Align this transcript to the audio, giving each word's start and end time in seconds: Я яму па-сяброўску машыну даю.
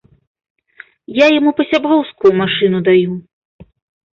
Я 1.17 1.25
яму 1.39 1.51
па-сяброўску 1.59 2.25
машыну 2.41 2.79
даю. 2.89 3.13